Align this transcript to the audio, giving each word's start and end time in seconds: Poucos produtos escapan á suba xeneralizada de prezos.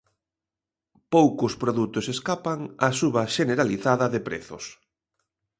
Poucos 1.13 1.53
produtos 1.63 2.05
escapan 2.15 2.59
á 2.85 2.87
suba 2.99 3.23
xeneralizada 3.35 4.05
de 4.13 4.19
prezos. 4.27 4.65